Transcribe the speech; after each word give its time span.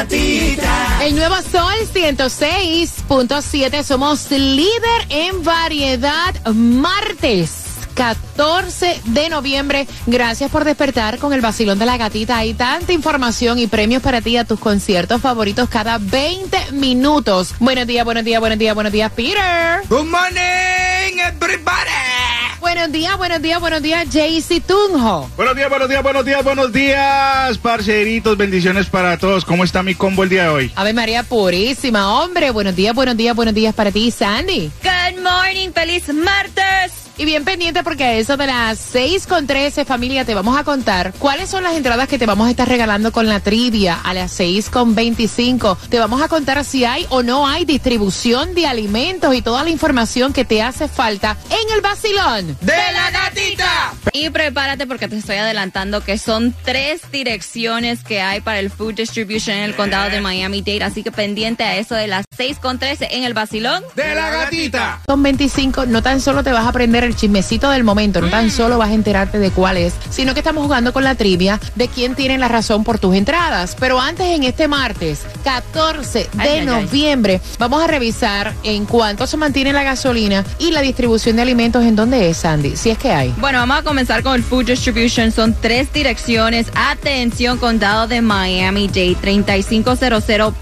gatita. 0.00 0.98
El 1.02 1.14
nuevo 1.14 1.36
Sol 1.42 1.74
106.7. 1.92 3.82
Somos 3.82 4.30
líder 4.30 5.06
en 5.10 5.42
variedad 5.42 6.34
martes. 6.54 7.66
14 7.94 9.00
de 9.04 9.28
noviembre. 9.28 9.86
Gracias 10.06 10.50
por 10.50 10.64
despertar 10.64 11.18
con 11.18 11.34
el 11.34 11.42
vacilón 11.42 11.78
de 11.78 11.84
la 11.84 11.98
gatita. 11.98 12.38
Hay 12.38 12.54
tanta 12.54 12.94
información 12.94 13.58
y 13.58 13.66
premios 13.66 14.02
para 14.02 14.22
ti 14.22 14.38
a 14.38 14.44
tus 14.44 14.58
conciertos 14.58 15.20
favoritos 15.20 15.68
cada 15.68 15.98
20 15.98 16.72
minutos. 16.72 17.54
Buenos 17.58 17.86
días, 17.86 18.04
buenos 18.06 18.24
días, 18.24 18.40
buenos 18.40 18.58
días, 18.58 18.74
buenos 18.74 18.92
días, 18.92 19.12
Peter. 19.12 19.82
Good 19.88 20.06
morning, 20.06 21.18
everybody. 21.18 22.19
Buenos 22.60 22.92
días, 22.92 23.16
buenos 23.16 23.40
días, 23.40 23.58
buenos 23.58 23.82
días, 23.82 24.06
Jaycee 24.12 24.60
Tunjo. 24.60 25.30
Buenos 25.36 25.56
días, 25.56 25.70
buenos 25.70 25.88
días, 25.88 26.02
buenos 26.02 26.24
días, 26.24 26.44
buenos 26.44 26.72
días, 26.72 27.58
parceritos, 27.58 28.36
bendiciones 28.36 28.86
para 28.86 29.16
todos. 29.16 29.46
¿Cómo 29.46 29.64
está 29.64 29.82
mi 29.82 29.94
combo 29.94 30.24
el 30.24 30.28
día 30.28 30.42
de 30.44 30.48
hoy? 30.50 30.72
Ave 30.76 30.92
María 30.92 31.22
Purísima, 31.22 32.22
hombre. 32.22 32.50
Buenos 32.50 32.76
días, 32.76 32.94
buenos 32.94 33.16
días, 33.16 33.34
buenos 33.34 33.54
días 33.54 33.74
para 33.74 33.90
ti, 33.90 34.10
Sandy. 34.10 34.70
Good 34.82 35.22
morning, 35.22 35.70
feliz 35.72 36.12
martes. 36.12 36.99
Y 37.20 37.26
bien 37.26 37.44
pendiente 37.44 37.84
porque 37.84 38.04
a 38.04 38.14
eso 38.14 38.38
de 38.38 38.46
las 38.46 38.78
6 38.78 39.26
con 39.26 39.46
13, 39.46 39.84
familia, 39.84 40.24
te 40.24 40.34
vamos 40.34 40.56
a 40.56 40.64
contar 40.64 41.12
cuáles 41.18 41.50
son 41.50 41.62
las 41.62 41.74
entradas 41.74 42.08
que 42.08 42.18
te 42.18 42.24
vamos 42.24 42.48
a 42.48 42.50
estar 42.50 42.66
regalando 42.66 43.12
con 43.12 43.28
la 43.28 43.40
trivia 43.40 44.00
a 44.02 44.14
las 44.14 44.32
6 44.32 44.70
con 44.70 44.94
25. 44.94 45.76
Te 45.90 45.98
vamos 45.98 46.22
a 46.22 46.28
contar 46.28 46.64
si 46.64 46.86
hay 46.86 47.06
o 47.10 47.22
no 47.22 47.46
hay 47.46 47.66
distribución 47.66 48.54
de 48.54 48.66
alimentos 48.66 49.34
y 49.34 49.42
toda 49.42 49.64
la 49.64 49.68
información 49.68 50.32
que 50.32 50.46
te 50.46 50.62
hace 50.62 50.88
falta 50.88 51.36
en 51.50 51.74
el 51.74 51.82
vacilón. 51.82 52.56
¡De 52.62 52.72
la 52.72 53.10
gatita! 53.10 53.92
Y 54.14 54.30
prepárate 54.30 54.86
porque 54.86 55.06
te 55.06 55.18
estoy 55.18 55.36
adelantando 55.36 56.02
que 56.02 56.16
son 56.16 56.54
tres 56.64 57.02
direcciones 57.12 58.02
que 58.02 58.22
hay 58.22 58.40
para 58.40 58.60
el 58.60 58.70
food 58.70 58.94
distribution 58.94 59.58
en 59.58 59.64
el 59.64 59.76
condado 59.76 60.08
de 60.08 60.22
Miami-Dade. 60.22 60.84
Así 60.84 61.02
que 61.02 61.12
pendiente 61.12 61.64
a 61.64 61.76
eso 61.76 61.94
de 61.96 62.06
las 62.06 62.24
6 62.34 62.60
con 62.60 62.78
13 62.78 63.08
en 63.10 63.24
el 63.24 63.34
vacilón. 63.34 63.84
¡De 63.94 64.14
la 64.14 64.30
gatita! 64.30 65.02
Con 65.06 65.22
25 65.22 65.84
no 65.84 66.02
tan 66.02 66.22
solo 66.22 66.42
te 66.42 66.50
vas 66.50 66.64
a 66.64 66.70
aprender 66.70 67.09
el 67.10 67.16
chismecito 67.16 67.70
del 67.70 67.84
momento, 67.84 68.20
no 68.20 68.28
tan 68.28 68.50
solo 68.50 68.78
vas 68.78 68.90
a 68.90 68.94
enterarte 68.94 69.38
de 69.38 69.50
cuál 69.50 69.76
es, 69.76 69.92
sino 70.10 70.32
que 70.34 70.40
estamos 70.40 70.64
jugando 70.64 70.92
con 70.92 71.04
la 71.04 71.14
trivia 71.14 71.60
de 71.74 71.88
quién 71.88 72.14
tiene 72.14 72.38
la 72.38 72.48
razón 72.48 72.84
por 72.84 72.98
tus 72.98 73.14
entradas. 73.14 73.76
Pero 73.78 74.00
antes, 74.00 74.26
en 74.26 74.44
este 74.44 74.68
martes 74.68 75.22
14 75.44 76.18
de 76.18 76.28
Ay, 76.38 76.48
ay, 76.48 76.58
ay. 76.60 76.66
noviembre, 76.66 77.40
vamos 77.58 77.82
a 77.82 77.86
revisar 77.86 78.54
en 78.62 78.86
cuánto 78.86 79.26
se 79.26 79.36
mantiene 79.36 79.72
la 79.72 79.82
gasolina 79.82 80.44
y 80.58 80.70
la 80.70 80.80
distribución 80.80 81.36
de 81.36 81.42
alimentos 81.42 81.84
en 81.84 81.96
dónde 81.96 82.30
es, 82.30 82.38
Sandy, 82.38 82.76
si 82.76 82.90
es 82.90 82.98
que 82.98 83.12
hay. 83.12 83.34
Bueno, 83.38 83.58
vamos 83.58 83.78
a 83.78 83.82
comenzar 83.82 84.22
con 84.22 84.34
el 84.34 84.42
food 84.42 84.66
distribution. 84.66 85.32
Son 85.32 85.54
tres 85.60 85.92
direcciones. 85.92 86.68
Atención, 86.74 87.58
condado 87.58 88.06
de 88.06 88.22
Miami-Dade, 88.22 89.16
3500 89.20 89.98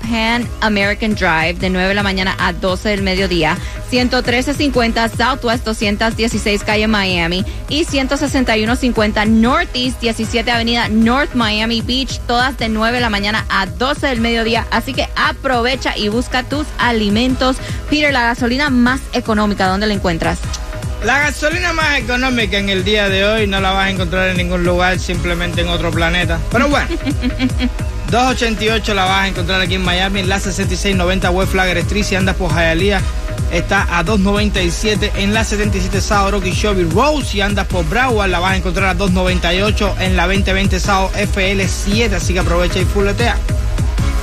Pan 0.00 0.48
American 0.60 1.14
Drive, 1.14 1.54
de 1.54 1.70
9 1.70 1.88
de 1.88 1.94
la 1.94 2.03
mañana 2.03 2.37
a 2.38 2.53
12 2.53 2.88
del 2.88 3.03
mediodía. 3.03 3.56
11350 3.91 5.08
Southwest 5.08 5.66
216 6.28 6.65
calle 6.65 6.87
Miami 6.89 7.44
y 7.69 7.84
16150 7.84 9.25
Northeast 9.25 10.00
17 10.00 10.50
Avenida 10.50 10.89
North 10.89 11.34
Miami 11.34 11.81
Beach, 11.81 12.21
todas 12.27 12.59
de 12.59 12.69
9 12.69 12.97
de 12.97 13.00
la 13.00 13.11
mañana 13.11 13.47
a 13.49 13.66
12 13.66 14.06
del 14.06 14.21
mediodía. 14.21 14.67
Así 14.71 14.93
que 14.93 15.09
aprovecha 15.17 15.97
y 15.97 16.09
busca 16.09 16.43
tus 16.43 16.67
alimentos. 16.78 17.56
Peter, 17.88 18.12
la 18.12 18.22
gasolina 18.22 18.69
más 18.69 19.00
económica, 19.12 19.67
¿dónde 19.69 19.87
la 19.87 19.94
encuentras? 19.94 20.38
La 21.04 21.20
gasolina 21.20 21.72
más 21.72 21.98
económica 21.98 22.59
en 22.59 22.69
el 22.69 22.84
día 22.84 23.09
de 23.09 23.25
hoy 23.25 23.47
no 23.47 23.60
la 23.60 23.70
vas 23.70 23.86
a 23.86 23.91
encontrar 23.91 24.28
en 24.31 24.36
ningún 24.36 24.64
lugar, 24.64 24.98
simplemente 24.98 25.60
en 25.60 25.69
otro 25.69 25.91
planeta. 25.91 26.38
Pero 26.50 26.69
bueno. 26.69 26.88
288 28.10 28.94
la 28.94 29.04
vas 29.04 29.25
a 29.25 29.28
encontrar 29.28 29.60
aquí 29.60 29.75
en 29.75 29.84
Miami, 29.84 30.20
en 30.20 30.28
la 30.31 30.41
6690 30.41 31.31
West 31.31 31.53
Flagger 31.53 31.76
Street. 31.78 32.04
Si 32.04 32.14
andas 32.14 32.37
por 32.37 32.50
Hialeah, 32.50 33.03
está 33.53 33.87
a 33.97 34.03
297 34.03 35.12
en 35.16 35.34
la 35.34 35.44
77 35.44 36.00
South 36.00 36.32
Okeechobee 36.32 36.84
Road. 36.91 37.22
Si 37.22 37.41
andas 37.42 37.66
por 37.66 37.87
Broward, 37.87 38.31
la 38.31 38.41
vas 38.41 38.53
a 38.53 38.56
encontrar 38.56 38.88
a 38.88 38.94
298 38.94 39.97
en 40.00 40.16
la 40.16 40.26
2020 40.26 40.81
South 40.81 41.12
FL7. 41.14 42.14
Así 42.14 42.32
que 42.32 42.38
aprovecha 42.38 42.81
y 42.81 42.87
fuletea. 42.87 43.37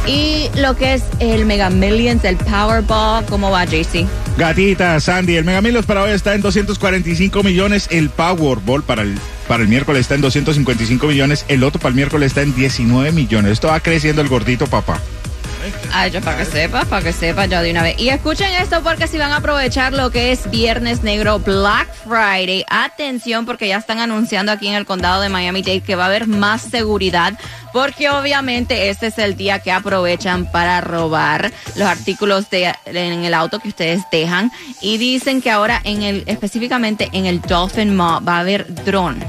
Y 0.07 0.49
lo 0.55 0.75
que 0.75 0.95
es 0.95 1.03
el 1.19 1.45
Mega 1.45 1.69
Millions, 1.69 2.23
el 2.25 2.37
Powerball, 2.37 3.25
¿cómo 3.25 3.51
va, 3.51 3.65
JC? 3.65 4.07
Gatita, 4.37 4.99
Sandy, 4.99 5.37
el 5.37 5.45
Mega 5.45 5.61
Millions 5.61 5.85
para 5.85 6.03
hoy 6.03 6.11
está 6.11 6.35
en 6.35 6.41
245 6.41 7.41
millones, 7.41 7.87
el 7.89 8.09
Powerball 8.09 8.83
para 8.83 9.03
el, 9.03 9.17
para 9.47 9.63
el 9.63 9.69
miércoles 9.69 10.01
está 10.01 10.15
en 10.15 10.21
255 10.21 11.07
millones, 11.07 11.45
el 11.47 11.63
otro 11.63 11.79
para 11.79 11.91
el 11.91 11.95
miércoles 11.95 12.27
está 12.27 12.41
en 12.41 12.53
19 12.53 13.13
millones. 13.13 13.53
Esto 13.53 13.69
va 13.69 13.79
creciendo 13.79 14.21
el 14.21 14.27
gordito, 14.27 14.67
papá. 14.67 14.99
Ay, 15.91 16.11
yo 16.11 16.21
para 16.21 16.37
que 16.37 16.45
sepa, 16.45 16.85
para 16.85 17.03
que 17.03 17.13
sepa 17.13 17.45
ya 17.45 17.61
de 17.61 17.71
una 17.71 17.83
vez. 17.83 17.99
Y 17.99 18.09
escuchen 18.09 18.51
esto 18.53 18.81
porque 18.83 19.07
si 19.07 19.17
van 19.17 19.31
a 19.31 19.37
aprovechar 19.37 19.93
lo 19.93 20.11
que 20.11 20.31
es 20.31 20.49
Viernes 20.49 21.03
Negro 21.03 21.39
Black 21.39 21.87
Friday, 22.05 22.65
atención 22.69 23.45
porque 23.45 23.67
ya 23.67 23.77
están 23.77 23.99
anunciando 23.99 24.51
aquí 24.51 24.67
en 24.67 24.75
el 24.75 24.85
condado 24.85 25.21
de 25.21 25.29
Miami-Dade 25.29 25.81
que 25.81 25.95
va 25.95 26.03
a 26.03 26.07
haber 26.07 26.27
más 26.27 26.61
seguridad 26.61 27.37
porque 27.75 28.09
obviamente 28.09 28.89
este 28.89 29.07
es 29.07 29.17
el 29.17 29.35
día 29.35 29.59
que 29.59 29.69
aprovechan 29.69 30.49
para 30.49 30.79
robar 30.79 31.51
los 31.75 31.85
artículos 31.85 32.49
de, 32.49 32.73
en 32.85 33.25
el 33.25 33.33
auto 33.33 33.59
que 33.59 33.67
ustedes 33.67 34.01
dejan 34.09 34.49
y 34.79 34.97
dicen 34.97 35.41
que 35.41 35.51
ahora 35.51 35.81
en 35.83 36.01
el 36.01 36.23
específicamente 36.25 37.09
en 37.11 37.25
el 37.25 37.41
Dolphin 37.41 37.93
Mall 37.93 38.25
va 38.25 38.37
a 38.37 38.39
haber 38.39 38.73
drones 38.85 39.27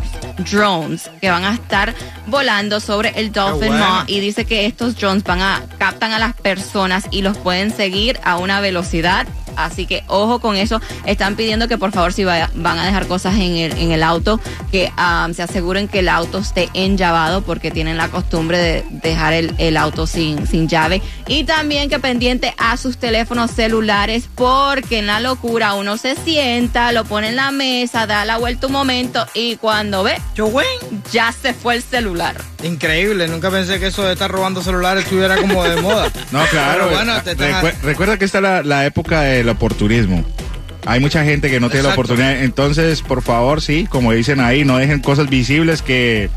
drones 0.49 1.11
que 1.21 1.29
van 1.29 1.43
a 1.43 1.55
estar 1.55 1.93
volando 2.29 2.79
sobre 2.79 3.09
el 3.19 3.33
Dolphin 3.33 3.67
bueno. 3.67 3.85
Mall 3.85 4.05
y 4.07 4.21
dice 4.21 4.45
que 4.45 4.67
estos 4.67 4.95
drones 4.95 5.25
van 5.25 5.41
a 5.41 5.65
captan 5.79 6.13
a 6.13 6.21
personas 6.35 7.07
y 7.11 7.23
los 7.23 7.37
pueden 7.39 7.75
seguir 7.75 8.19
a 8.25 8.37
una 8.39 8.61
velocidad 8.61 9.27
Así 9.57 9.87
que 9.87 10.05
ojo 10.07 10.39
con 10.39 10.55
eso. 10.57 10.83
Están 11.07 11.35
pidiendo 11.35 11.67
que 11.67 11.79
por 11.79 11.91
favor 11.91 12.13
si 12.13 12.25
vaya- 12.25 12.51
van 12.55 12.79
a 12.79 12.85
dejar 12.85 13.07
cosas 13.07 13.37
en 13.37 13.57
el, 13.57 13.73
en 13.79 13.91
el 13.91 14.03
auto, 14.03 14.39
que 14.71 14.93
ah, 14.99 15.27
se 15.35 15.43
aseguren 15.43 15.89
que 15.89 16.01
el 16.01 16.11
auto 16.11 16.37
esté 16.39 16.69
enllavado 16.75 17.41
porque 17.43 17.71
tienen 17.71 17.97
la 17.97 18.09
costumbre 18.09 18.59
de 18.59 18.85
dejar 18.91 19.33
el, 19.33 19.55
el 19.57 19.79
auto 19.79 20.07
sin, 20.07 20.47
sin 20.47 20.69
llave. 20.69 21.01
Y 21.27 21.45
también 21.45 21.89
que 21.89 21.99
pendiente 21.99 22.55
a 22.59 22.77
sus 22.77 22.99
teléfonos 22.99 23.51
celulares 23.51 24.29
porque 24.35 24.99
en 24.99 25.07
la 25.07 25.21
locura 25.21 25.73
uno 25.73 25.97
se 25.97 26.17
sienta, 26.17 26.93
lo 26.93 27.05
pone 27.07 27.29
en 27.29 27.37
la 27.37 27.51
mesa, 27.51 28.07
da 28.07 28.27
la 28.27 28.37
vuelta 28.37 28.67
un 28.67 28.75
momento 28.75 29.27
y 29.33 29.57
cuando 29.57 30.03
ve, 30.03 30.17
ya 31.11 31.33
se 31.33 31.55
fue 31.55 31.77
el 31.77 31.83
celular. 31.83 32.37
Increíble, 32.63 33.29
nunca 33.29 33.51
pensé 33.51 33.79
que 33.79 33.89
eso 33.89 34.05
de 34.05 34.15
estar 34.15 34.31
robando 34.31 34.63
celulares 34.63 35.05
estuviera 35.05 35.37
como 35.37 35.63
de 35.65 35.81
moda. 35.83 36.11
No, 36.33 36.45
claro. 36.47 36.85
Pero 36.89 36.97
bueno, 36.97 37.23
te 37.23 37.33
están- 37.33 37.63
Recue- 37.63 37.75
recuerda 37.83 38.19
que 38.19 38.25
está 38.25 38.41
la, 38.41 38.63
la 38.63 38.87
época 38.87 39.21
del 39.23 39.49
oportunismo. 39.49 40.25
Hay 40.87 41.01
mucha 41.01 41.25
gente 41.25 41.51
que 41.51 41.59
no 41.61 41.69
tiene 41.69 41.87
la 41.89 41.93
oportunidad. 41.95 42.43
Entonces, 42.43 43.03
por 43.03 43.23
favor, 43.23 43.61
sí, 43.61 43.87
como 43.91 44.13
dicen 44.13 44.41
ahí, 44.41 44.65
no 44.65 44.79
dejen 44.79 45.01
cosas 45.01 45.29
visibles 45.29 45.83
que 45.83 46.31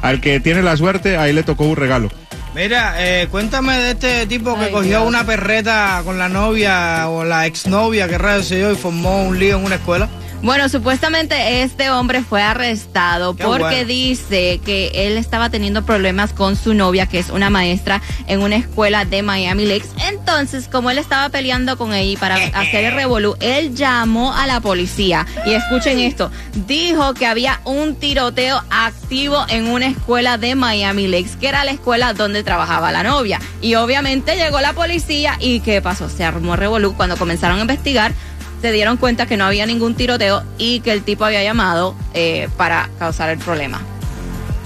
al 0.00 0.20
que 0.20 0.40
tiene 0.40 0.62
la 0.62 0.76
suerte, 0.76 1.16
ahí 1.16 1.32
le 1.32 1.42
tocó 1.42 1.64
un 1.64 1.76
regalo. 1.76 2.10
Mira, 2.54 2.94
eh, 2.98 3.28
cuéntame 3.30 3.76
de 3.78 3.90
este 3.92 4.26
tipo 4.26 4.56
que 4.58 4.66
Ay, 4.66 4.70
cogió 4.72 4.88
Dios. 5.00 5.06
una 5.08 5.24
perreta 5.24 6.02
con 6.04 6.18
la 6.18 6.28
novia 6.28 7.08
o 7.08 7.24
la 7.24 7.46
exnovia, 7.46 8.08
que 8.08 8.16
rayos 8.18 8.46
sé 8.48 8.60
yo, 8.60 8.72
y 8.72 8.76
formó 8.76 9.22
un 9.24 9.38
lío 9.38 9.58
en 9.58 9.64
una 9.64 9.74
escuela. 9.76 10.08
Bueno, 10.42 10.70
supuestamente 10.70 11.62
este 11.62 11.90
hombre 11.90 12.22
fue 12.22 12.40
arrestado 12.42 13.36
Qué 13.36 13.44
porque 13.44 13.62
bueno. 13.62 13.84
dice 13.84 14.58
que 14.64 14.90
él 14.94 15.18
estaba 15.18 15.50
teniendo 15.50 15.84
problemas 15.84 16.32
con 16.32 16.56
su 16.56 16.72
novia, 16.72 17.06
que 17.06 17.18
es 17.18 17.28
una 17.28 17.50
maestra 17.50 18.00
en 18.26 18.40
una 18.40 18.56
escuela 18.56 19.04
de 19.04 19.22
Miami 19.22 19.66
Lakes. 19.66 19.90
Entonces, 20.08 20.66
como 20.66 20.90
él 20.90 20.96
estaba 20.96 21.28
peleando 21.28 21.76
con 21.76 21.92
ella 21.92 22.18
para 22.18 22.36
hacer 22.54 22.84
el 22.84 22.94
revolú, 22.94 23.36
él 23.40 23.74
llamó 23.74 24.32
a 24.34 24.46
la 24.46 24.60
policía. 24.60 25.26
Y 25.44 25.52
escuchen 25.52 25.98
esto, 25.98 26.30
dijo 26.66 27.12
que 27.12 27.26
había 27.26 27.60
un 27.64 27.96
tiroteo 27.96 28.62
activo 28.70 29.44
en 29.50 29.68
una 29.68 29.88
escuela 29.88 30.38
de 30.38 30.54
Miami 30.54 31.06
Lakes, 31.06 31.36
que 31.38 31.48
era 31.48 31.64
la 31.64 31.72
escuela 31.72 32.14
donde 32.14 32.42
trabajaba 32.42 32.92
la 32.92 33.02
novia. 33.02 33.40
Y 33.60 33.74
obviamente 33.74 34.36
llegó 34.36 34.60
la 34.62 34.72
policía 34.72 35.36
y 35.38 35.60
¿qué 35.60 35.82
pasó? 35.82 36.08
Se 36.08 36.24
armó 36.24 36.56
revolú 36.56 36.94
cuando 36.96 37.18
comenzaron 37.18 37.58
a 37.58 37.60
investigar 37.60 38.12
se 38.60 38.72
dieron 38.72 38.96
cuenta 38.96 39.26
que 39.26 39.36
no 39.36 39.44
había 39.44 39.66
ningún 39.66 39.94
tiroteo 39.94 40.42
y 40.58 40.80
que 40.80 40.92
el 40.92 41.02
tipo 41.02 41.24
había 41.24 41.42
llamado 41.42 41.94
eh, 42.14 42.48
para 42.56 42.90
causar 42.98 43.30
el 43.30 43.38
problema. 43.38 43.80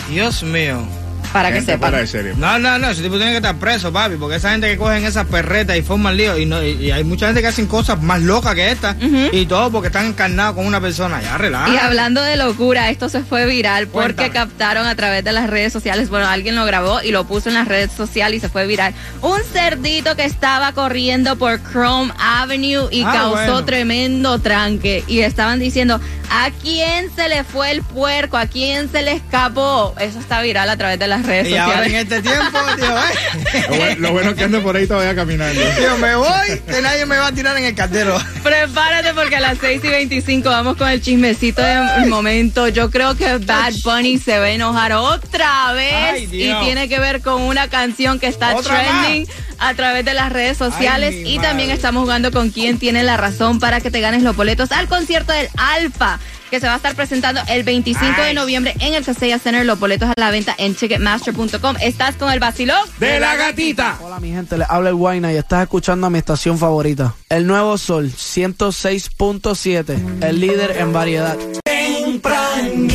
Dios 0.08 0.42
mío. 0.42 0.86
Para 1.34 1.52
que 1.52 1.60
sepan. 1.60 1.80
fuera 1.90 1.98
de 1.98 2.06
serie. 2.06 2.32
No, 2.36 2.58
no, 2.58 2.78
no, 2.78 2.88
ese 2.88 3.02
tipo 3.02 3.16
tiene 3.16 3.32
que 3.32 3.36
estar 3.38 3.56
preso, 3.56 3.92
papi, 3.92 4.14
porque 4.16 4.36
esa 4.36 4.50
gente 4.52 4.68
que 4.70 4.78
cogen 4.78 5.04
esas 5.04 5.26
perretas 5.26 5.76
y 5.76 5.82
forman 5.82 6.16
lío, 6.16 6.38
y, 6.38 6.46
no, 6.46 6.62
y, 6.62 6.70
y 6.86 6.90
hay 6.92 7.04
mucha 7.04 7.26
gente 7.26 7.42
que 7.42 7.48
hacen 7.48 7.66
cosas 7.66 8.00
más 8.00 8.22
locas 8.22 8.54
que 8.54 8.70
esta, 8.70 8.96
y 9.32 9.44
todo 9.46 9.70
porque 9.70 9.88
están 9.88 10.06
encarnados 10.06 10.54
con 10.54 10.64
una 10.64 10.80
persona. 10.80 11.20
Ya, 11.20 11.36
relaja. 11.36 11.68
Y 11.68 11.76
hablando 11.76 12.22
de 12.22 12.36
locura, 12.36 12.88
esto 12.88 13.08
se 13.10 13.20
fue 13.22 13.44
viral 13.46 13.88
porque 13.88 14.30
captaron 14.30 14.86
a 14.86 14.94
través 14.94 15.22
de 15.24 15.32
las 15.32 15.50
redes 15.50 15.72
sociales. 15.72 16.08
Bueno, 16.08 16.26
alguien 16.28 16.54
lo 16.54 16.64
grabó 16.64 17.02
y 17.02 17.10
lo 17.10 17.24
puso 17.24 17.48
en 17.48 17.56
las 17.56 17.68
redes 17.68 17.90
sociales 17.92 18.38
y 18.38 18.40
se 18.40 18.48
fue 18.48 18.66
viral. 18.66 18.94
Un 19.20 19.40
cerdito 19.52 20.14
que 20.16 20.24
estaba 20.24 20.72
corriendo 20.72 21.36
por 21.36 21.60
Chrome 21.70 22.12
Avenue 22.18 22.88
y 22.92 23.02
Ah, 23.02 23.10
causó 23.12 23.34
bueno. 23.34 23.64
tremendo 23.64 24.38
tranque. 24.38 25.02
Y 25.08 25.20
estaban 25.20 25.58
diciendo, 25.58 26.00
¿a 26.30 26.50
quién 26.62 27.10
se 27.14 27.28
le 27.28 27.42
fue 27.44 27.72
el 27.72 27.82
puerco? 27.82 28.36
¿A 28.36 28.46
quién 28.46 28.88
se 28.90 29.02
le 29.02 29.12
escapó? 29.12 29.94
Eso 29.98 30.18
está 30.20 30.40
viral 30.42 30.68
a 30.70 30.76
través 30.76 30.98
de 30.98 31.06
las 31.08 31.23
redes 31.26 31.48
Y 31.48 31.56
ahora 31.56 31.84
en 31.86 31.92
sociales. 32.06 32.12
este 32.12 32.22
tiempo, 32.22 32.58
tío, 32.76 32.98
eh, 32.98 33.64
Lo, 33.68 33.76
bueno- 33.76 33.96
lo 34.00 34.12
bueno 34.12 34.30
es 34.30 34.36
que 34.36 34.44
ando 34.44 34.62
por 34.62 34.76
ahí 34.76 34.86
todavía 34.86 35.14
caminando. 35.14 35.60
tío, 35.78 35.96
me 35.98 36.14
voy, 36.14 36.60
que 36.66 36.82
nadie 36.82 37.06
me 37.06 37.16
va 37.16 37.26
a 37.28 37.32
tirar 37.32 37.56
en 37.56 37.64
el 37.64 37.74
caldero. 37.74 38.18
Prepárate 38.42 39.14
porque 39.14 39.36
a 39.36 39.40
las 39.40 39.58
6 39.58 39.80
y 39.84 39.88
25 39.88 40.48
vamos 40.48 40.76
con 40.76 40.88
el 40.88 41.00
chismecito 41.00 41.62
del 41.62 42.08
momento. 42.08 42.68
Yo 42.68 42.90
creo 42.90 43.16
que 43.16 43.38
Bad 43.38 43.72
Bunny 43.84 44.18
se 44.18 44.38
va 44.38 44.46
a 44.46 44.50
enojar 44.50 44.92
otra 44.92 45.72
vez 45.72 45.94
Ay, 46.14 46.24
y 46.30 46.54
tiene 46.64 46.88
que 46.88 46.98
ver 47.00 47.20
con 47.22 47.42
una 47.42 47.68
canción 47.68 48.18
que 48.18 48.26
está 48.26 48.54
Otra 48.54 48.82
trending 48.82 49.26
a 49.64 49.74
través 49.74 50.04
de 50.04 50.14
las 50.14 50.30
redes 50.30 50.58
sociales 50.58 51.14
Ay, 51.16 51.34
y 51.34 51.38
también 51.38 51.70
estamos 51.70 52.02
jugando 52.02 52.30
con 52.30 52.50
quién 52.50 52.78
tiene 52.78 53.02
la 53.02 53.16
razón 53.16 53.60
para 53.60 53.80
que 53.80 53.90
te 53.90 54.00
ganes 54.00 54.22
los 54.22 54.36
boletos 54.36 54.72
al 54.72 54.88
concierto 54.88 55.32
del 55.32 55.48
Alfa 55.56 56.18
que 56.50 56.60
se 56.60 56.66
va 56.66 56.74
a 56.74 56.76
estar 56.76 56.94
presentando 56.94 57.40
el 57.48 57.64
25 57.64 58.22
de 58.22 58.32
noviembre 58.32 58.76
en 58.78 58.94
el 58.94 59.04
Casella 59.04 59.40
Center. 59.40 59.66
Los 59.66 59.80
boletos 59.80 60.08
a 60.08 60.12
la 60.16 60.30
venta 60.30 60.54
en 60.56 60.76
ticketmaster.com. 60.76 61.76
¿Estás 61.80 62.14
con 62.14 62.32
el 62.32 62.38
vacilón? 62.38 62.78
¡De 63.00 63.18
la 63.18 63.34
gatita! 63.34 63.98
Hola 64.00 64.20
mi 64.20 64.30
gente, 64.30 64.56
les 64.58 64.70
habla 64.70 64.90
el 64.90 64.94
Guayna 64.94 65.32
y 65.32 65.36
estás 65.36 65.62
escuchando 65.62 66.06
a 66.06 66.10
mi 66.10 66.18
estación 66.18 66.56
favorita. 66.56 67.14
El 67.28 67.48
Nuevo 67.48 67.76
Sol 67.76 68.12
106.7, 68.12 70.22
el 70.22 70.40
líder 70.40 70.76
en 70.78 70.92
variedad. 70.92 71.36
Tempranito, 71.64 72.94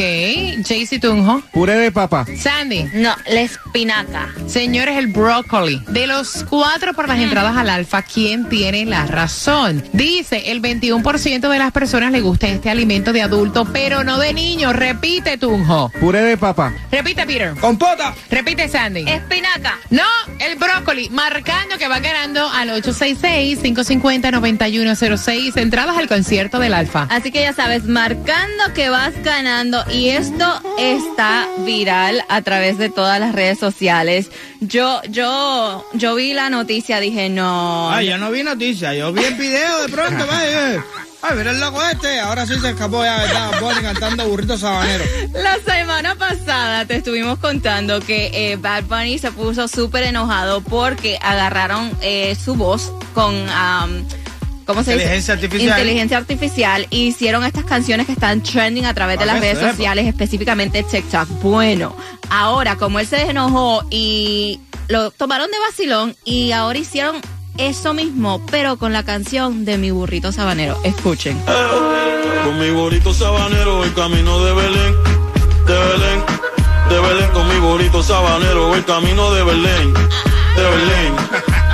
Jaycee 0.65 0.99
Tunjo. 0.99 1.41
Puré 1.51 1.75
de 1.75 1.91
papa. 1.91 2.25
Sandy. 2.37 2.85
No, 2.93 3.15
la 3.27 3.41
espinaca. 3.41 4.29
Señores, 4.47 4.97
el 4.97 5.07
brócoli. 5.07 5.81
De 5.89 6.07
los 6.07 6.45
cuatro 6.49 6.93
por 6.93 7.07
las 7.07 7.19
entradas 7.19 7.55
al 7.57 7.69
alfa, 7.69 8.01
¿quién 8.01 8.49
tiene 8.49 8.85
la 8.85 9.05
razón? 9.05 9.83
Dice, 9.93 10.51
el 10.51 10.61
21% 10.61 11.49
de 11.49 11.59
las 11.59 11.71
personas 11.71 12.11
le 12.11 12.21
gusta 12.21 12.47
este 12.47 12.69
alimento 12.69 13.13
de 13.13 13.21
adulto, 13.21 13.65
pero 13.71 14.03
no 14.03 14.17
de 14.19 14.33
niño. 14.33 14.73
Repite, 14.73 15.37
Tunjo. 15.37 15.91
Puré 15.99 16.21
de 16.21 16.37
papa. 16.37 16.73
Repite, 16.91 17.25
Peter. 17.25 17.53
Compota. 17.59 18.13
Repite, 18.29 18.67
Sandy. 18.69 19.05
Espinaca. 19.07 19.77
No, 19.89 20.03
el 20.39 20.57
brócoli, 20.57 21.09
marcando 21.09 21.77
que 21.77 21.87
va 21.87 21.99
ganando 21.99 22.47
al 22.49 22.69
866-550-9106, 22.81 25.57
entradas 25.57 25.97
al 25.97 26.07
concierto 26.07 26.59
del 26.59 26.73
Alfa. 26.73 27.07
Así 27.09 27.31
que 27.31 27.41
ya 27.41 27.53
sabes, 27.53 27.83
marcando 27.85 28.73
que 28.73 28.89
vas 28.89 29.13
ganando 29.23 29.32
y 29.89 30.09
esto 30.09 30.61
está 30.77 31.47
viral 31.65 32.23
a 32.29 32.43
través 32.43 32.77
de 32.77 32.89
todas 32.89 33.19
las 33.19 33.33
redes 33.33 33.57
sociales. 33.57 34.29
Yo, 34.59 35.01
yo, 35.09 35.83
yo 35.93 36.13
vi 36.13 36.33
la 36.33 36.51
noticia, 36.51 36.99
dije 36.99 37.29
no. 37.29 37.89
Ay, 37.89 38.09
yo 38.09 38.19
no 38.19 38.29
vi 38.29 38.43
noticias, 38.43 38.95
yo 38.95 39.11
vi 39.11 39.23
el 39.23 39.33
video 39.33 39.81
de 39.81 39.89
pronto, 39.89 40.27
vaya. 40.27 40.83
Ay, 41.23 41.35
mira 41.35 41.49
el 41.49 41.59
loco 41.59 41.81
este, 41.83 42.19
ahora 42.19 42.45
sí 42.45 42.59
se 42.59 42.69
escapó 42.69 43.03
ya, 43.03 43.17
¿verdad? 43.17 43.59
Bonnie 43.59 43.81
cantando 43.81 44.27
burrito 44.27 44.55
sabanero. 44.55 45.03
La 45.33 45.57
semana 45.65 46.13
pasada 46.13 46.85
te 46.85 46.97
estuvimos 46.97 47.39
contando 47.39 48.01
que 48.01 48.29
eh, 48.33 48.57
Bad 48.57 48.83
Bunny 48.83 49.17
se 49.17 49.31
puso 49.31 49.67
súper 49.67 50.03
enojado 50.03 50.61
porque 50.61 51.17
agarraron 51.19 51.91
eh, 52.01 52.35
su 52.35 52.53
voz 52.53 52.93
con... 53.15 53.33
am, 53.49 54.05
¿Cómo 54.65 54.83
se 54.83 54.93
dice? 54.93 55.03
Inteligencia 55.03 55.33
artificial. 55.33 55.69
Inteligencia 55.69 56.17
artificial. 56.17 56.87
E 56.91 56.97
hicieron 56.97 57.43
estas 57.43 57.65
canciones 57.65 58.05
que 58.05 58.13
están 58.13 58.41
trending 58.41 58.85
a 58.85 58.93
través 58.93 59.15
de 59.19 59.25
Para 59.25 59.33
las 59.33 59.41
que 59.41 59.47
redes 59.47 59.59
sepa. 59.59 59.71
sociales, 59.71 60.07
específicamente 60.07 60.83
TikTok. 60.83 61.27
Bueno, 61.41 61.95
ahora 62.29 62.75
como 62.75 62.99
él 62.99 63.07
se 63.07 63.17
desenojó 63.17 63.85
y 63.89 64.59
lo 64.87 65.11
tomaron 65.11 65.49
de 65.51 65.57
vacilón 65.59 66.15
y 66.25 66.51
ahora 66.51 66.79
hicieron 66.79 67.17
eso 67.57 67.93
mismo, 67.93 68.43
pero 68.49 68.77
con 68.77 68.93
la 68.93 69.03
canción 69.03 69.63
de 69.65 69.77
mi 69.77 69.91
burrito 69.91 70.31
sabanero. 70.31 70.79
Escuchen. 70.83 71.37
Con 72.43 72.59
mi 72.59 72.71
bonito 72.71 73.13
sabanero 73.13 73.77
voy 73.77 73.89
camino 73.91 74.43
de 74.43 74.53
Belén, 74.53 74.95
de 75.67 75.73
Belén, 75.73 76.23
de 76.89 76.99
Belén 76.99 77.31
con 77.31 77.47
mi 77.47 77.59
bonito 77.59 78.01
sabanero 78.03 78.67
voy 78.67 78.81
camino 78.81 79.33
de 79.33 79.43
Belén, 79.43 79.93
de 79.93 80.63
Belén, 80.63 81.13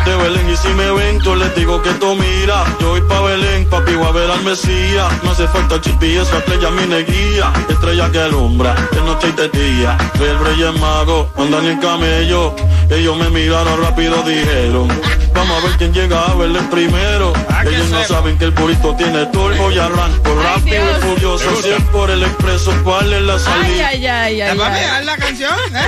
de 0.05 0.15
Belén 0.15 0.49
y 0.49 0.57
si 0.57 0.67
me 0.69 0.91
ven 0.91 1.19
yo 1.21 1.35
les 1.35 1.53
digo 1.55 1.81
que 1.81 1.89
esto 1.89 2.15
mira, 2.15 2.63
yo 2.79 2.89
voy 2.89 3.01
pa' 3.01 3.21
Belén, 3.21 3.69
papi 3.69 3.93
voy 3.95 4.07
a 4.07 4.11
ver 4.11 4.31
al 4.31 4.41
Mesías, 4.43 5.11
no 5.23 5.31
hace 5.31 5.47
falta 5.47 5.79
GPS, 5.81 6.35
estrella 6.37 6.69
mi 6.71 6.85
neguía, 6.87 7.51
estrella 7.69 8.09
que 8.11 8.19
alumbra, 8.19 8.73
de 8.91 9.01
noche 9.01 9.27
y 9.29 9.31
de 9.33 9.49
día, 9.49 9.97
soy 10.17 10.29
el 10.29 10.39
rey 10.39 10.79
mago, 10.79 11.29
andan 11.37 11.65
en 11.65 11.79
camello, 11.79 12.55
ellos 12.89 13.17
me 13.17 13.29
miraron 13.29 13.81
rápido 13.83 14.21
dijeron, 14.23 14.87
vamos 15.33 15.57
a 15.63 15.67
ver 15.67 15.77
quién 15.77 15.93
llega 15.93 16.23
a 16.25 16.33
verle 16.35 16.59
primero, 16.71 17.33
Ah, 17.49 17.63
ellos 17.67 17.89
no 17.89 18.03
saben 18.05 18.37
que 18.37 18.45
el 18.45 18.51
burrito 18.51 18.95
tiene 18.95 19.25
turbo 19.27 19.69
y 19.71 19.77
arranco 19.77 20.33
rápido 20.41 20.77
Dios. 20.85 20.97
y 20.97 21.05
furioso, 21.07 21.61
si 21.61 21.69
es 21.69 21.83
por 21.91 22.09
el 22.09 22.23
expreso, 22.23 22.71
¿cuál 22.83 23.11
es 23.13 23.21
la 23.21 23.37
salida? 23.37 23.87
ay, 23.89 24.05
ay, 24.07 24.37
¿Te 24.37 24.43
ay. 24.43 24.57
va 24.57 24.67
a 24.67 24.73
ay. 24.73 24.81
pegar 24.81 25.05
la 25.05 25.17
canción? 25.17 25.53
¿eh? 25.75 25.87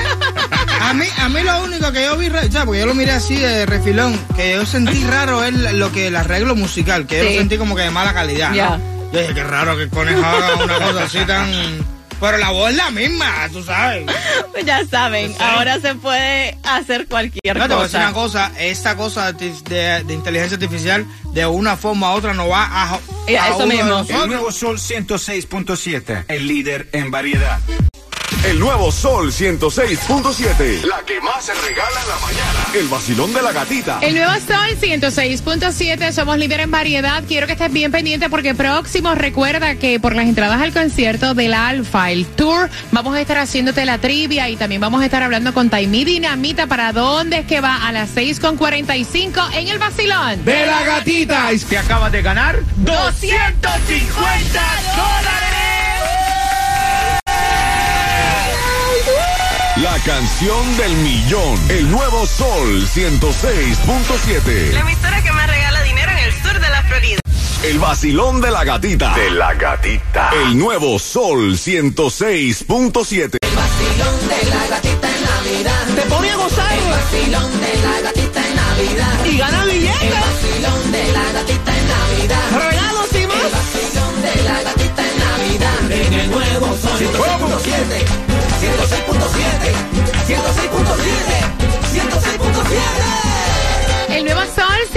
A 0.82 0.94
mí, 0.94 1.06
a 1.18 1.30
mí 1.30 1.42
lo 1.44 1.64
único 1.64 1.92
que 1.92 2.04
yo 2.04 2.18
vi, 2.18 2.28
o 2.28 2.52
sea, 2.52 2.66
porque 2.66 2.80
yo 2.82 2.86
lo 2.86 2.94
miré 2.96 3.12
así 3.12 3.36
de 3.36 3.66
refilón, 3.66 4.20
que 4.36 4.54
yo 4.54 4.66
sentí 4.66 5.04
raro 5.06 5.44
es 5.44 5.54
lo 5.54 5.92
que 5.92 6.08
el 6.08 6.16
arreglo 6.16 6.56
musical, 6.56 7.06
que 7.08 7.18
yo 7.18 7.24
Sí. 7.24 7.30
lo 7.34 7.40
sentí 7.40 7.58
como 7.58 7.76
que 7.76 7.84
de 7.84 7.92
mala 7.92 8.14
calidad. 8.14 8.50
¿no? 8.50 8.56
Ya. 8.56 8.80
Yo 9.14 9.20
dije, 9.22 9.34
qué 9.34 9.44
raro 9.44 9.76
que 9.78 9.84
el 9.84 9.90
conejo 9.90 10.24
haga 10.26 10.56
una 10.64 10.80
cosa 10.80 11.04
así 11.04 11.20
tan... 11.26 11.92
Pero 12.20 12.38
la 12.38 12.52
voz 12.52 12.70
es 12.70 12.76
la 12.78 12.92
misma, 12.92 13.50
tú 13.52 13.64
sabes. 13.64 14.06
Pues 14.52 14.64
ya 14.64 14.86
saben, 14.86 15.32
Sí. 15.32 15.38
ahora 15.40 15.80
se 15.80 15.96
puede 15.96 16.56
hacer 16.64 17.08
cualquier 17.08 17.58
No, 17.58 17.68
te 17.68 17.74
voy 17.74 17.80
a 17.82 17.84
decir 17.88 18.00
cosa. 18.00 18.06
una 18.10 18.14
cosa, 18.14 18.52
esta 18.60 18.96
cosa 18.96 19.32
de, 19.34 19.52
de- 19.68 20.04
de 20.04 20.14
inteligencia 20.14 20.56
artificial 20.56 21.06
de 21.34 21.46
una 21.48 21.76
forma 21.78 22.14
u 22.14 22.18
otra 22.18 22.34
no 22.36 22.48
va 22.48 22.64
a, 22.72 23.00
Eh, 23.28 23.40
a 23.40 23.48
eso 23.48 23.56
uno 23.58 23.66
de 23.66 23.74
mismo. 23.76 23.90
nosotros. 23.90 24.22
El 24.24 24.30
nuevo 24.30 24.52
Sol 24.52 24.78
106.7, 24.78 26.26
el 26.28 26.48
líder 26.48 26.90
en 26.92 27.10
variedad. 27.10 27.60
El 28.44 28.60
nuevo 28.60 28.92
Sol 28.92 29.32
106.7. 29.32 30.84
La 30.86 31.04
que 31.06 31.22
más 31.22 31.46
se 31.46 31.54
regala 31.54 32.02
en 32.02 32.10
la 32.10 32.16
mañana. 32.16 32.66
El 32.74 32.88
vacilón 32.88 33.32
de 33.34 33.42
la 33.44 33.52
gatita. 33.52 34.00
El 34.02 34.16
nuevo 34.16 34.34
Sol 34.34 34.80
106.7, 34.82 36.12
somos 36.12 36.40
líderes 36.40 36.64
en 36.64 36.72
variedad. 36.72 37.24
Quiero 37.28 37.46
que 37.46 37.54
estés 37.54 37.72
bien 37.72 37.92
pendiente 37.92 38.32
porque 38.32 38.56
próximo 38.56 39.14
recuerda 39.14 39.76
que 39.76 40.00
por 40.00 40.16
las 40.16 40.26
entradas 40.26 40.60
al 40.60 40.74
concierto 40.74 41.36
del 41.36 41.54
Alfa, 41.54 42.10
el 42.10 42.26
tour, 42.26 42.68
vamos 42.92 43.16
a 43.16 43.22
estar 43.22 43.38
haciéndote 43.38 43.86
la 43.86 44.00
trivia 44.00 44.50
y 44.50 44.56
también 44.56 44.82
vamos 44.82 45.04
a 45.04 45.06
estar 45.06 45.22
hablando 45.22 45.54
con 45.54 45.70
Taimí 45.70 46.04
Dinamita 46.04 46.66
para 46.66 46.94
dónde 46.94 47.40
es 47.40 47.46
que 47.46 47.62
va 47.62 47.88
a 47.88 47.92
las 47.92 48.16
6.45 48.16 49.54
en 49.54 49.68
el 49.68 49.78
vacilón. 49.78 50.44
De 50.44 50.66
la 50.66 50.82
gatita. 50.82 51.54
Y 51.54 51.60
te 51.60 51.78
acabas 51.78 52.12
de 52.12 52.24
ganar 52.24 52.60
250 52.78 54.62
canción 60.06 60.78
del 60.78 60.94
millón. 60.98 61.60
El 61.70 61.90
nuevo 61.92 62.26
Sol 62.26 62.88
106.7. 62.88 64.72
La 64.74 64.80
emisora 64.82 65.22
que 65.22 65.32
más 65.32 65.48
regala 65.48 65.82
dinero 65.84 66.12
en 66.12 66.18
el 66.20 66.34
sur 66.42 66.54
de 66.60 66.70
la 66.70 66.84
Florida. 66.84 67.20
El 67.64 67.80
vacilón 67.80 68.42
de 68.42 68.52
la 68.52 68.64
gatita. 68.64 69.14
De 69.14 69.30
la 69.32 69.54
gatita. 69.54 70.32
El 70.46 70.58
nuevo 70.58 70.98
Sol 70.98 71.54
106.7. 71.58 73.38
El 73.42 73.56
vacilón 73.56 74.28
de 74.28 74.50
la 74.50 74.68
gatita 74.68 75.08
en 75.16 75.24
Navidad. 75.24 75.88
Te 75.96 76.02
pone 76.04 76.32
a 76.32 76.36
gozar 76.36 76.74
El 76.74 76.90
vacilón 76.90 77.62
de 77.62 77.82
la 77.82 78.02
gatita 78.02 78.48
en 78.48 78.56
Navidad. 78.56 79.26
y 79.26 79.38
gana 79.38 79.66
billetes, 79.66 80.01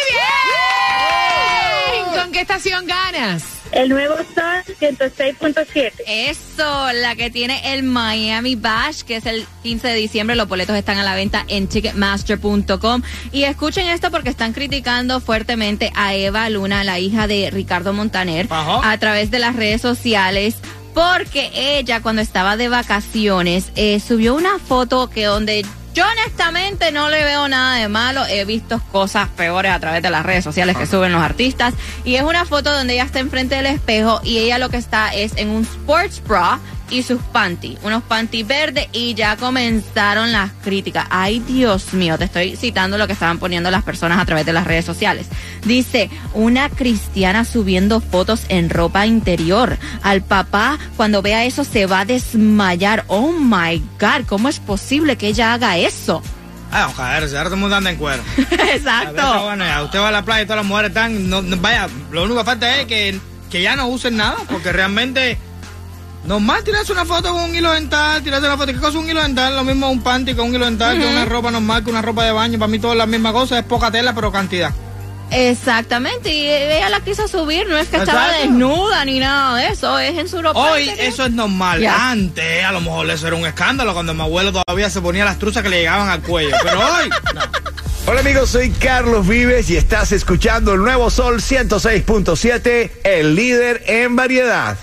bien! 2.05 2.21
¿Con 2.23 2.33
qué 2.33 2.41
estación 2.43 2.87
ganas? 2.87 3.43
El 3.73 3.89
nuevo 3.89 4.17
Sol 4.17 4.77
106.7. 4.81 5.93
Eso, 6.07 6.93
la 6.93 7.17
que 7.17 7.31
tiene 7.31 7.75
el 7.75 7.83
Miami 7.83 8.55
Bash, 8.55 9.03
que 9.03 9.17
es 9.17 9.27
el 9.27 9.47
15 9.63 9.89
de 9.89 9.95
diciembre. 9.95 10.37
Los 10.37 10.47
boletos 10.49 10.77
están 10.77 10.99
a 10.99 11.03
la 11.03 11.15
venta 11.15 11.45
en 11.49 11.67
ticketmaster.com. 11.69 13.03
Y 13.33 13.45
escuchen 13.45 13.87
esto 13.89 14.11
porque 14.11 14.29
están 14.29 14.53
criticando 14.53 15.21
fuertemente 15.21 15.91
a 15.95 16.15
Eva 16.15 16.49
Luna, 16.51 16.85
la 16.85 16.99
hija 16.99 17.27
de 17.27 17.51
Ricardo 17.51 17.93
Montaner, 17.93 18.47
Ajá. 18.51 18.91
a 18.91 18.99
través 18.99 19.31
de 19.31 19.39
las 19.39 19.57
redes 19.57 19.81
sociales. 19.81 20.57
Porque 20.95 21.51
ella, 21.55 22.03
cuando 22.03 22.21
estaba 22.21 22.59
de 22.59 22.69
vacaciones, 22.69 23.73
eh, 23.77 23.99
subió 24.01 24.35
una 24.35 24.59
foto 24.59 25.09
que 25.09 25.25
donde 25.25 25.65
yo 25.95 26.05
honestamente 26.07 26.91
no 26.91 27.09
le 27.09 27.23
veo 27.25 27.49
nada 27.49 27.77
de 27.77 27.89
malo. 27.89 28.25
He 28.27 28.45
visto 28.45 28.81
cosas 28.91 29.29
peores 29.29 29.73
a 29.73 29.81
través 29.81 30.03
de 30.03 30.11
las 30.11 30.25
redes 30.25 30.45
sociales 30.45 30.77
que 30.77 30.87
suben 30.87 31.13
los 31.13 31.23
artistas. 31.23 31.75
Y 32.05 32.17
es 32.17 32.23
una 32.23 32.45
foto 32.45 32.73
donde 32.73 32.95
ella 32.95 33.05
está 33.05 33.19
enfrente 33.19 33.57
del 33.57 33.67
espejo 33.67 34.21
y 34.25 34.39
ella 34.39 34.59
lo 34.59 34.71
que 34.71 34.79
está 34.79 35.15
es 35.15 35.37
en 35.37 35.51
un 35.51 35.63
sports 35.63 36.23
bra 36.27 36.59
y 36.91 37.03
sus 37.03 37.21
panty, 37.23 37.79
unos 37.83 38.03
panty 38.03 38.43
verdes 38.43 38.87
y 38.93 39.15
ya 39.15 39.37
comenzaron 39.37 40.31
las 40.33 40.51
críticas. 40.63 41.07
Ay, 41.11 41.39
Dios 41.41 41.95
mío, 41.95 42.19
te 42.19 42.25
estoy 42.25 42.57
citando 42.57 42.99
lo 42.99 43.07
que 43.07 43.15
estaban 43.15 43.39
poniendo 43.39 43.71
las 43.71 43.83
personas 43.83 44.19
a 44.21 44.25
través 44.27 44.45
de 44.45 44.53
las 44.53 44.67
redes 44.67 44.85
sociales. 44.85 45.27
Dice, 45.65 46.11
una 46.35 46.69
cristiana 46.69 47.45
subiendo 47.45 48.01
fotos 48.01 48.43
en 48.49 48.69
ropa 48.69 49.07
interior. 49.07 49.79
Al 50.03 50.23
papá, 50.23 50.79
cuando 50.97 51.23
vea 51.23 51.45
eso, 51.45 51.65
se 51.65 51.87
va 51.87 52.01
a 52.01 52.05
desmayar. 52.05 53.05
Oh 53.09 53.33
my 53.33 53.79
God, 53.99 54.27
¿cómo 54.27 54.49
es 54.49 54.61
posible 54.61 55.17
que 55.17 55.29
ella 55.29 55.55
haga 55.55 55.79
eso? 55.79 56.23
Ah, 56.71 56.89
ver, 56.97 57.25
ahora 57.25 57.45
todo 57.45 57.55
el 57.55 57.61
mundo 57.61 57.77
anda 57.77 57.91
en 57.91 57.97
cuero. 57.97 58.23
A 58.59 58.65
Exacto. 58.75 59.45
bueno, 59.45 59.65
ya. 59.65 59.83
usted 59.83 59.99
va 59.99 60.09
a 60.09 60.13
la 60.13 60.25
playa 60.25 60.43
y 60.43 60.47
todas 60.47 60.59
las 60.59 60.67
mujeres 60.67 60.89
están. 60.91 61.29
no- 61.29 61.43
vaya, 61.59 61.87
lo 62.11 62.23
único 62.25 62.39
que 62.41 62.45
falta 62.47 62.79
es 62.81 62.87
que, 62.87 63.19
que 63.51 63.61
ya 63.63 63.77
no 63.77 63.89
usen 63.89 64.17
nada, 64.17 64.37
porque 64.51 64.73
realmente. 64.73 65.39
Normal 66.25 66.63
tirarse 66.63 66.93
una 66.93 67.05
foto 67.05 67.33
con 67.33 67.43
un 67.43 67.55
hilo 67.55 67.73
dental, 67.73 68.23
tirarse 68.23 68.47
una 68.47 68.57
foto. 68.57 68.73
¿Qué 68.73 68.79
cosa 68.79 68.91
es 68.91 68.95
un 68.95 69.11
hilo 69.11 69.23
dental? 69.23 69.57
Lo 69.57 69.65
mismo 69.65 69.91
un 69.91 70.03
panty 70.03 70.35
con 70.35 70.49
un 70.49 70.55
hilo 70.55 70.65
dental, 70.67 70.97
que 70.99 71.07
una 71.07 71.25
ropa 71.25 71.51
normal, 71.51 71.83
que 71.83 71.91
una 71.91 72.03
ropa 72.03 72.25
de 72.25 72.33
baño. 72.33 72.59
Para 72.59 72.69
mí 72.69 72.79
todo 72.79 72.93
es 72.93 72.99
la 72.99 73.07
misma 73.07 73.33
cosa, 73.33 73.59
es 73.59 73.65
poca 73.65 73.91
tela, 73.91 74.15
pero 74.15 74.31
cantidad. 74.31 74.73
Exactamente, 75.33 76.33
y 76.33 76.47
ella 76.47 76.91
la 76.91 77.01
quiso 77.01 77.27
subir, 77.27 77.67
no 77.67 77.79
es 77.79 77.89
que 77.89 77.97
estaba 77.97 78.33
desnuda 78.33 79.03
ni 79.07 79.19
nada 79.19 79.57
de 79.57 79.69
eso, 79.69 79.99
es 79.99 80.19
en 80.19 80.29
su 80.29 80.43
ropa. 80.43 80.61
Hoy 80.61 80.83
interior. 80.83 81.07
eso 81.07 81.25
es 81.25 81.33
normal. 81.33 81.85
Antes, 81.87 82.65
a 82.65 82.71
lo 82.71 82.83
mejor 82.83 83.09
eso 83.09 83.29
era 83.29 83.37
un 83.37 83.47
escándalo 83.47 83.95
cuando 83.95 84.13
mi 84.13 84.21
abuelo 84.21 84.53
todavía 84.53 84.91
se 84.91 85.01
ponía 85.01 85.25
las 85.25 85.39
truzas 85.39 85.63
que 85.63 85.71
le 85.71 85.79
llegaban 85.79 86.11
al 86.11 86.21
cuello. 86.21 86.55
Pero 86.63 86.79
hoy, 86.79 87.09
no. 87.35 87.41
Hola 88.05 88.21
amigos, 88.21 88.51
soy 88.51 88.71
Carlos 88.71 89.27
Vives 89.27 89.71
y 89.71 89.77
estás 89.77 90.13
escuchando 90.13 90.75
el 90.75 90.81
nuevo 90.81 91.09
Sol 91.09 91.41
106.7, 91.41 92.91
el 93.05 93.35
líder 93.35 93.85
en 93.87 94.17
variedad. 94.17 94.77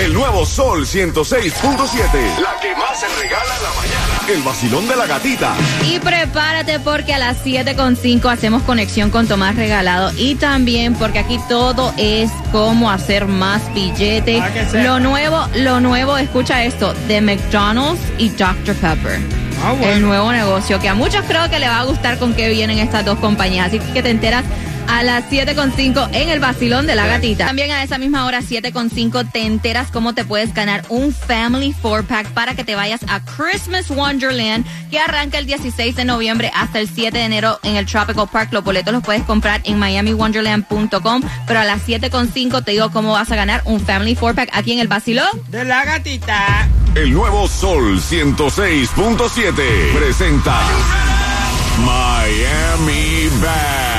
El 0.00 0.14
nuevo 0.14 0.46
Sol 0.46 0.86
106.7. 0.86 2.38
La 2.40 2.58
que 2.58 2.74
más 2.74 2.98
se 2.98 3.06
regala 3.20 3.54
en 3.54 3.62
la 3.62 3.70
mañana. 3.76 4.32
El 4.32 4.42
vacilón 4.42 4.88
de 4.88 4.96
la 4.96 5.06
gatita. 5.06 5.54
Y 5.86 5.98
prepárate 5.98 6.80
porque 6.80 7.12
a 7.12 7.18
las 7.18 7.44
7.5 7.44 8.32
hacemos 8.32 8.62
conexión 8.62 9.10
con 9.10 9.28
Tomás 9.28 9.56
Regalado 9.56 10.10
y 10.16 10.36
también 10.36 10.94
porque 10.94 11.18
aquí 11.18 11.38
todo 11.50 11.92
es 11.98 12.30
cómo 12.50 12.90
hacer 12.90 13.26
más 13.26 13.62
billete. 13.74 14.40
Ah. 14.40 14.50
Lo 14.72 15.00
nuevo, 15.00 15.46
lo 15.56 15.80
nuevo, 15.80 16.16
escucha 16.16 16.64
esto, 16.64 16.94
de 17.06 17.20
McDonald's 17.20 18.00
y 18.16 18.30
Dr. 18.30 18.74
Pepper. 18.76 19.20
Ah, 19.62 19.72
bueno. 19.72 19.92
El 19.92 20.00
nuevo 20.00 20.32
negocio 20.32 20.80
que 20.80 20.88
a 20.88 20.94
muchos 20.94 21.26
creo 21.26 21.50
que 21.50 21.58
le 21.58 21.68
va 21.68 21.80
a 21.80 21.84
gustar 21.84 22.18
con 22.18 22.32
qué 22.32 22.48
vienen 22.48 22.78
estas 22.78 23.04
dos 23.04 23.18
compañías. 23.18 23.66
Así 23.66 23.78
que 23.78 24.02
te 24.02 24.08
enteras 24.08 24.44
a 24.88 25.02
las 25.02 25.30
7.5 25.30 26.10
en 26.12 26.30
el 26.30 26.40
vacilón 26.40 26.86
de 26.86 26.94
la 26.94 27.06
gatita. 27.06 27.46
También 27.46 27.70
a 27.70 27.82
esa 27.82 27.98
misma 27.98 28.26
hora, 28.26 28.40
7.5, 28.40 29.30
te 29.30 29.46
enteras 29.46 29.90
cómo 29.90 30.14
te 30.14 30.24
puedes 30.24 30.54
ganar 30.54 30.84
un 30.88 31.12
Family 31.12 31.74
4-Pack 31.82 32.30
para 32.32 32.54
que 32.54 32.64
te 32.64 32.74
vayas 32.74 33.00
a 33.08 33.20
Christmas 33.24 33.90
Wonderland 33.90 34.64
que 34.90 34.98
arranca 34.98 35.38
el 35.38 35.46
16 35.46 35.96
de 35.96 36.04
noviembre 36.04 36.50
hasta 36.54 36.80
el 36.80 36.88
7 36.88 37.16
de 37.16 37.24
enero 37.24 37.58
en 37.62 37.76
el 37.76 37.86
Tropical 37.86 38.28
Park. 38.30 38.52
Los 38.52 38.64
boletos 38.64 38.92
los 38.92 39.02
puedes 39.02 39.22
comprar 39.22 39.60
en 39.64 39.78
miamiwonderland.com, 39.78 41.22
pero 41.46 41.60
a 41.60 41.64
las 41.64 41.86
7.5 41.86 42.64
te 42.64 42.72
digo 42.72 42.90
cómo 42.90 43.12
vas 43.12 43.30
a 43.30 43.36
ganar 43.36 43.62
un 43.64 43.80
Family 43.80 44.16
4-Pack 44.16 44.50
aquí 44.52 44.72
en 44.72 44.80
el 44.80 44.88
vacilón. 44.88 45.28
De 45.48 45.64
la 45.64 45.84
gatita. 45.84 46.68
El 46.94 47.12
nuevo 47.12 47.46
Sol 47.46 48.00
106.7 48.00 49.94
presenta 49.94 50.60
Miami 51.78 53.28
Bad. 53.40 53.89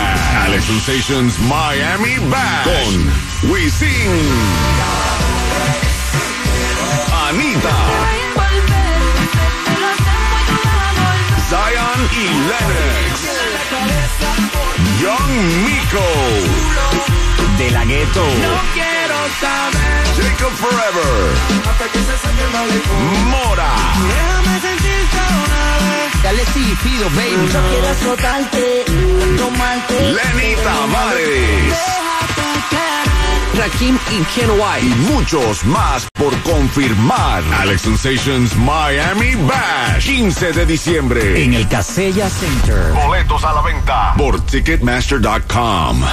Alex 0.45 0.65
Sensations 0.65 1.37
Miami 1.39 2.17
Bash. 2.29 2.65
Con 2.65 3.51
Wisin, 3.51 4.11
Anita, 7.27 7.77
Zion 11.49 11.99
y 12.11 12.25
Lennox, 12.49 13.13
Young 15.01 15.33
Miko, 15.65 16.09
De 17.57 17.71
la 17.71 17.85
gueto. 17.85 18.25
Jacob 20.21 20.51
Forever, 20.55 21.11
Mora, 23.29 23.73
Dale 26.23 26.45
sí, 26.53 26.77
pido, 26.83 27.09
baby. 27.09 27.49
Yo 27.51 27.59
quiero 27.69 27.89
azotarte, 27.89 28.85
tomarte. 29.37 30.11
Lenny 30.11 30.55
Tavares. 30.63 32.01
Rakim 33.57 33.97
y 34.09 34.23
Ken 34.33 34.49
y 34.81 34.95
muchos 35.11 35.65
más 35.65 36.07
por 36.13 36.35
confirmar. 36.41 37.43
Alex 37.59 37.81
Sensations 37.81 38.55
Miami 38.55 39.35
Bash, 39.35 40.05
15 40.05 40.53
de 40.53 40.65
diciembre. 40.65 41.43
En 41.43 41.53
el 41.53 41.67
Casella 41.67 42.29
Center. 42.29 42.93
Boletos 42.93 43.43
a 43.43 43.53
la 43.53 43.61
venta 43.61 44.13
por 44.17 44.39
Ticketmaster.com. 44.45 46.03